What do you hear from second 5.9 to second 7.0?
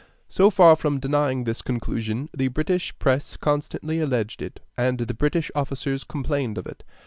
complained of it.